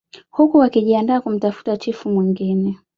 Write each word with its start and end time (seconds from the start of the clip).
Huku 0.29 0.57
wakijiandaa 0.57 1.21
kumtafuta 1.21 1.77
chifu 1.77 2.09
mwingine 2.09 2.77